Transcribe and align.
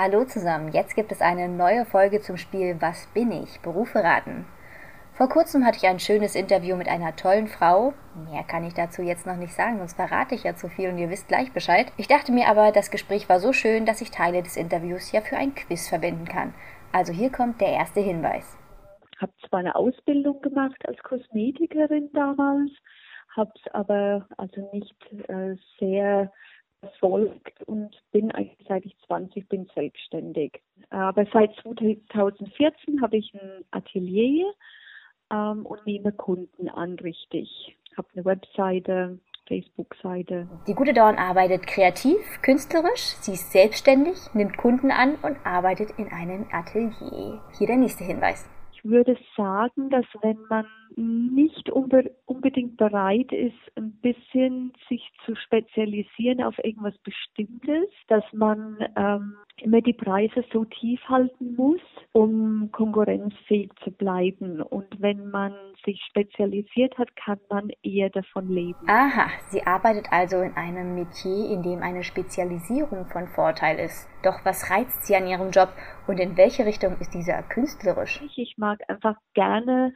Hallo 0.00 0.24
zusammen, 0.24 0.70
jetzt 0.70 0.94
gibt 0.94 1.10
es 1.10 1.20
eine 1.20 1.48
neue 1.48 1.84
Folge 1.84 2.20
zum 2.20 2.36
Spiel 2.36 2.76
Was 2.78 3.08
bin 3.14 3.32
ich? 3.32 3.60
Berufe 3.62 3.98
raten. 3.98 4.46
Vor 5.12 5.28
kurzem 5.28 5.66
hatte 5.66 5.78
ich 5.78 5.88
ein 5.88 5.98
schönes 5.98 6.36
Interview 6.36 6.76
mit 6.76 6.86
einer 6.86 7.16
tollen 7.16 7.48
Frau. 7.48 7.94
Mehr 8.30 8.44
kann 8.44 8.62
ich 8.62 8.74
dazu 8.74 9.02
jetzt 9.02 9.26
noch 9.26 9.34
nicht 9.34 9.52
sagen, 9.52 9.78
sonst 9.78 9.96
verrate 9.96 10.36
ich 10.36 10.44
ja 10.44 10.54
zu 10.54 10.68
viel 10.68 10.90
und 10.90 10.98
ihr 10.98 11.10
wisst 11.10 11.26
gleich 11.26 11.50
Bescheid. 11.52 11.90
Ich 11.96 12.06
dachte 12.06 12.30
mir 12.30 12.46
aber, 12.46 12.70
das 12.70 12.92
Gespräch 12.92 13.28
war 13.28 13.40
so 13.40 13.52
schön, 13.52 13.86
dass 13.86 14.00
ich 14.00 14.12
Teile 14.12 14.40
des 14.40 14.56
Interviews 14.56 15.10
ja 15.10 15.20
für 15.20 15.36
ein 15.36 15.56
Quiz 15.56 15.88
verwenden 15.88 16.26
kann. 16.26 16.54
Also 16.92 17.12
hier 17.12 17.32
kommt 17.32 17.60
der 17.60 17.72
erste 17.72 17.98
Hinweis. 17.98 18.56
Habe 19.20 19.32
zwar 19.48 19.58
eine 19.58 19.74
Ausbildung 19.74 20.40
gemacht 20.42 20.80
als 20.86 21.02
Kosmetikerin 21.02 22.08
damals, 22.12 22.70
habe 23.34 23.50
es 23.56 23.74
aber 23.74 24.28
also 24.36 24.70
nicht 24.72 24.94
äh, 25.28 25.56
sehr 25.80 26.30
verfolgt 26.80 27.62
und 27.64 27.96
bin 28.12 28.30
eigentlich 28.32 28.66
seit 28.68 28.84
ich 28.84 28.96
20 29.06 29.48
bin 29.48 29.66
selbstständig. 29.74 30.60
Aber 30.90 31.26
seit 31.32 31.54
2014 31.56 33.02
habe 33.02 33.16
ich 33.16 33.32
ein 33.34 33.64
Atelier 33.70 34.52
ähm, 35.30 35.66
und 35.66 35.84
nehme 35.86 36.12
Kunden 36.12 36.68
an, 36.68 36.94
richtig. 36.98 37.76
Ich 37.90 37.98
habe 37.98 38.08
eine 38.14 38.24
Webseite, 38.24 39.18
Facebook-Seite. 39.48 40.46
Die 40.66 40.74
gute 40.74 40.92
Dawn 40.92 41.16
arbeitet 41.16 41.66
kreativ, 41.66 42.18
künstlerisch, 42.42 43.16
sie 43.20 43.32
ist 43.32 43.50
selbstständig, 43.50 44.16
nimmt 44.34 44.56
Kunden 44.56 44.90
an 44.90 45.16
und 45.22 45.36
arbeitet 45.44 45.90
in 45.98 46.08
einem 46.08 46.46
Atelier. 46.52 47.42
Hier 47.58 47.66
der 47.66 47.76
nächste 47.76 48.04
Hinweis. 48.04 48.48
Ich 48.72 48.84
würde 48.84 49.16
sagen, 49.36 49.90
dass 49.90 50.04
wenn 50.22 50.38
man 50.48 50.66
nicht 50.96 51.70
unbedingt 52.38 52.76
bereit 52.76 53.32
ist, 53.32 53.58
ein 53.76 53.92
bisschen 54.00 54.72
sich 54.88 55.02
zu 55.26 55.34
spezialisieren 55.34 56.40
auf 56.40 56.54
irgendwas 56.62 56.96
Bestimmtes, 56.98 57.88
dass 58.06 58.22
man 58.32 58.78
ähm, 58.96 59.34
immer 59.60 59.80
die 59.80 59.92
Preise 59.92 60.44
so 60.52 60.64
tief 60.64 61.00
halten 61.08 61.56
muss, 61.56 61.80
um 62.12 62.70
konkurrenzfähig 62.70 63.70
zu 63.82 63.90
bleiben. 63.90 64.62
Und 64.62 64.86
wenn 65.00 65.30
man 65.30 65.52
sich 65.84 66.00
spezialisiert 66.08 66.96
hat, 66.96 67.08
kann 67.16 67.40
man 67.50 67.70
eher 67.82 68.10
davon 68.10 68.48
leben. 68.48 68.78
Aha, 68.86 69.30
sie 69.48 69.62
arbeitet 69.64 70.06
also 70.12 70.40
in 70.40 70.54
einem 70.54 70.94
Metier, 70.94 71.50
in 71.50 71.64
dem 71.64 71.82
eine 71.82 72.04
Spezialisierung 72.04 73.06
von 73.06 73.26
Vorteil 73.26 73.80
ist. 73.80 74.08
Doch 74.22 74.44
was 74.44 74.70
reizt 74.70 75.06
sie 75.06 75.16
an 75.16 75.26
ihrem 75.26 75.50
Job 75.50 75.70
und 76.06 76.20
in 76.20 76.36
welche 76.36 76.64
Richtung 76.64 76.96
ist 77.00 77.12
dieser 77.14 77.42
künstlerisch? 77.42 78.22
Ich 78.36 78.54
mag 78.58 78.78
einfach 78.88 79.16
gerne 79.34 79.92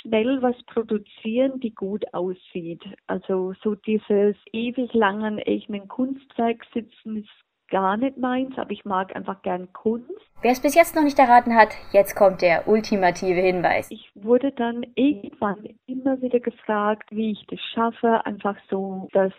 schnell 0.00 0.42
was 0.42 0.56
produzieren, 0.64 1.60
die 1.60 1.74
gut 1.74 2.04
aussieht. 2.12 2.82
Also 3.06 3.54
so 3.62 3.74
dieses 3.74 4.36
ewig 4.52 4.92
langen 4.94 5.38
echten 5.38 5.88
Kunstwerk 5.88 6.64
sitzen 6.72 7.18
ist 7.18 7.30
gar 7.70 7.96
nicht 7.96 8.18
meins, 8.18 8.56
aber 8.58 8.70
ich 8.70 8.84
mag 8.84 9.14
einfach 9.16 9.42
gern 9.42 9.72
Kunst. 9.72 10.10
Wer 10.42 10.52
es 10.52 10.60
bis 10.60 10.74
jetzt 10.74 10.94
noch 10.94 11.02
nicht 11.02 11.18
erraten 11.18 11.54
hat, 11.54 11.70
jetzt 11.92 12.14
kommt 12.14 12.42
der 12.42 12.68
ultimative 12.68 13.40
Hinweis. 13.40 13.90
Ich 13.90 14.10
wurde 14.14 14.52
dann 14.52 14.84
irgendwann 14.94 15.64
immer 15.86 16.20
wieder 16.20 16.40
gefragt, 16.40 17.10
wie 17.10 17.32
ich 17.32 17.46
das 17.48 17.60
schaffe, 17.74 18.24
einfach 18.26 18.56
so, 18.68 19.08
dass 19.12 19.32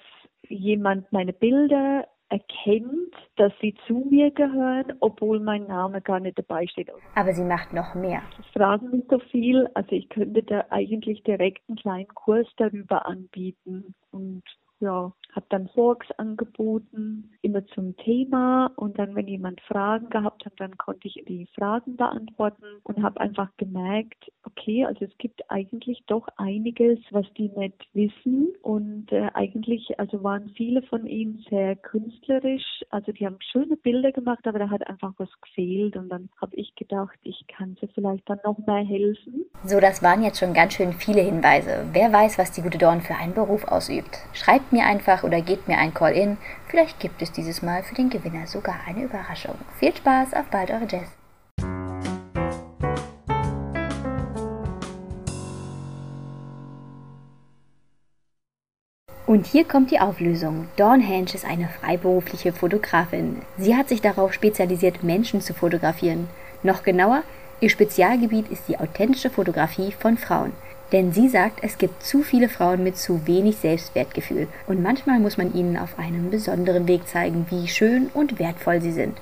jemand 0.50 1.12
meine 1.12 1.34
Bilder 1.34 2.08
erkennt, 2.30 3.14
dass 3.36 3.54
sie 3.62 3.76
zu 3.88 4.08
mir 4.10 4.32
gehören, 4.32 4.94
obwohl 5.00 5.40
mein 5.40 5.68
Name 5.68 6.02
gar 6.02 6.20
nicht 6.20 6.38
dabei 6.38 6.66
steht. 6.68 6.90
Aber 7.16 7.34
sie 7.34 7.44
macht 7.44 7.74
noch 7.74 7.94
mehr. 7.94 8.22
Das 8.38 8.48
fragen 8.48 8.92
mich 8.92 9.06
so 9.10 9.20
viel, 9.20 9.68
also 9.74 9.92
ich 9.92 10.10
könnte 10.10 10.44
da 10.44 10.66
eigentlich 10.70 11.24
direkt 11.24 11.62
einen 11.68 11.78
kleinen 11.78 12.08
Kurs 12.08 12.48
darüber 12.58 13.06
anbieten 13.06 13.94
und 14.12 14.44
ja, 14.80 15.12
habe 15.36 15.46
dann 15.50 15.68
Talks 15.68 16.10
angeboten, 16.18 17.32
immer 17.42 17.66
zum 17.68 17.96
Thema 17.98 18.72
und 18.76 18.98
dann, 18.98 19.16
wenn 19.16 19.28
jemand 19.28 19.60
Fragen 19.62 20.10
gehabt 20.10 20.46
hat, 20.46 20.54
dann 20.58 20.78
konnte 20.78 21.08
ich 21.08 21.24
die 21.28 21.48
Fragen 21.56 21.98
beantworten 21.98 22.64
und 22.84 23.04
habe 23.04 23.20
einfach 23.20 23.50
gemerkt, 23.58 24.32
okay, 24.44 24.86
also 24.86 25.06
es 25.06 25.18
gibt 25.18 25.50
eigentlich 25.50 26.04
doch 26.08 26.28
einiges, 26.38 27.00
was 27.12 27.26
die 27.38 27.50
nicht 27.56 27.88
wissen 27.94 28.54
und 28.62 29.12
äh, 29.12 29.30
eigentlich, 29.34 30.00
also 30.00 30.24
waren 30.24 30.50
viele 30.56 30.82
von 30.84 31.06
ihnen 31.06 31.44
sehr 31.50 31.76
künstlerisch, 31.76 32.84
also 32.90 33.12
die 33.12 33.26
haben 33.26 33.38
schöne 33.52 33.76
Bilder 33.76 34.12
gemacht, 34.12 34.48
aber 34.48 34.60
da 34.60 34.70
hat 34.70 34.88
einfach 34.88 35.14
was 35.18 35.30
gefehlt 35.42 35.98
und 35.98 36.10
dann 36.10 36.30
habe 36.42 36.56
ich 36.56 36.74
gedacht, 36.76 37.18
ich 37.24 37.46
kann 37.48 37.76
sie 37.82 37.88
vielleicht 37.94 38.30
dann 38.30 38.40
noch 38.44 38.58
mehr 38.66 38.86
helfen. 38.86 39.46
So, 39.66 39.80
das 39.80 40.02
waren 40.02 40.24
jetzt 40.24 40.40
schon 40.40 40.54
ganz 40.54 40.74
schön 40.74 40.94
viele 40.94 41.22
Hinweise. 41.22 41.86
Wer 41.92 42.14
weiß, 42.14 42.38
was 42.38 42.52
die 42.52 42.62
gute 42.62 42.78
Dorn 42.78 43.02
für 43.02 43.16
einen 43.16 43.34
Beruf 43.34 43.66
ausübt? 43.68 44.18
Schreibt 44.34 44.72
mir 44.72 44.86
einfach 44.86 45.25
oder 45.26 45.42
gebt 45.42 45.68
mir 45.68 45.78
ein 45.78 45.94
Call-in. 45.94 46.38
Vielleicht 46.68 47.00
gibt 47.00 47.22
es 47.22 47.32
dieses 47.32 47.62
Mal 47.62 47.84
für 47.84 47.96
den 47.96 48.10
Gewinner 48.10 48.48
sogar 48.48 48.76
eine 48.88 49.04
Überraschung. 49.04 49.56
Viel 49.80 49.96
Spaß, 49.96 50.34
auf 50.34 50.46
bald, 50.46 50.72
eure 50.72 50.86
Jess. 50.86 51.10
Und 59.28 59.48
hier 59.48 59.66
kommt 59.66 59.90
die 59.90 60.00
Auflösung. 60.00 60.68
Dawn 60.78 61.02
Hench 61.02 61.34
ist 61.34 61.46
eine 61.46 61.68
freiberufliche 61.68 62.54
Fotografin. 62.54 63.42
Sie 63.58 63.76
hat 63.76 63.90
sich 63.90 64.02
darauf 64.02 64.34
spezialisiert, 64.34 65.04
Menschen 65.04 65.42
zu 65.42 65.54
fotografieren. 65.54 66.28
Noch 66.62 66.84
genauer, 66.84 67.24
ihr 67.60 67.70
Spezialgebiet 67.70 68.50
ist 68.50 68.68
die 68.68 68.78
authentische 68.78 69.32
Fotografie 69.32 69.92
von 69.92 70.18
Frauen. 70.18 70.54
Denn 70.92 71.14
sie 71.14 71.30
sagt, 71.30 71.60
es 71.62 71.78
gibt 71.78 72.04
zu 72.04 72.22
viele 72.22 72.50
Frauen 72.50 72.84
mit 72.84 72.98
zu 72.98 73.26
wenig 73.28 73.58
Selbstwertgefühl 73.58 74.48
und 74.68 74.82
manchmal 74.82 75.20
muss 75.20 75.38
man 75.38 75.54
ihnen 75.54 75.78
auf 75.78 75.98
einem 75.98 76.30
besonderen 76.30 76.88
Weg 76.88 77.08
zeigen, 77.08 77.46
wie 77.50 77.68
schön 77.68 78.10
und 78.14 78.40
wertvoll 78.40 78.82
sie 78.82 78.92
sind. 78.92 79.18